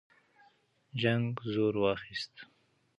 جنګ 1.01 1.29
زور 1.53 1.73
واخیست. 1.81 2.33